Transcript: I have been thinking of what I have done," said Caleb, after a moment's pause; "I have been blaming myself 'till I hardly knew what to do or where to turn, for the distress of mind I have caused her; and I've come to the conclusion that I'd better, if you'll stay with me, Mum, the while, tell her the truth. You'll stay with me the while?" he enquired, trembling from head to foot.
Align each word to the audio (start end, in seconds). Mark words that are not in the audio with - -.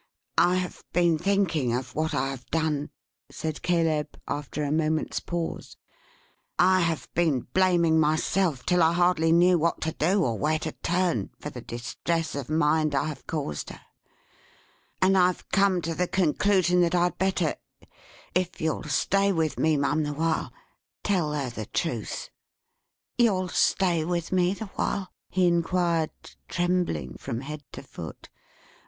I 0.39 0.55
have 0.55 0.83
been 0.93 1.19
thinking 1.19 1.75
of 1.75 1.93
what 1.93 2.15
I 2.15 2.29
have 2.31 2.47
done," 2.49 2.89
said 3.29 3.61
Caleb, 3.61 4.07
after 4.27 4.63
a 4.63 4.71
moment's 4.71 5.19
pause; 5.19 5.77
"I 6.57 6.79
have 6.79 7.07
been 7.13 7.41
blaming 7.53 7.99
myself 7.99 8.65
'till 8.65 8.81
I 8.81 8.93
hardly 8.93 9.31
knew 9.31 9.59
what 9.59 9.79
to 9.81 9.91
do 9.91 10.23
or 10.25 10.39
where 10.39 10.57
to 10.57 10.71
turn, 10.71 11.29
for 11.39 11.51
the 11.51 11.61
distress 11.61 12.33
of 12.33 12.49
mind 12.49 12.95
I 12.95 13.05
have 13.09 13.27
caused 13.27 13.69
her; 13.69 13.81
and 15.03 15.15
I've 15.15 15.47
come 15.49 15.83
to 15.83 15.93
the 15.93 16.07
conclusion 16.07 16.81
that 16.81 16.95
I'd 16.95 17.19
better, 17.19 17.53
if 18.33 18.59
you'll 18.59 18.85
stay 18.85 19.31
with 19.31 19.59
me, 19.59 19.77
Mum, 19.77 20.01
the 20.01 20.13
while, 20.15 20.51
tell 21.03 21.31
her 21.33 21.51
the 21.51 21.67
truth. 21.67 22.31
You'll 23.19 23.49
stay 23.49 24.03
with 24.03 24.31
me 24.31 24.55
the 24.55 24.65
while?" 24.65 25.13
he 25.29 25.45
enquired, 25.45 26.09
trembling 26.47 27.17
from 27.17 27.41
head 27.41 27.61
to 27.73 27.83
foot. 27.83 28.29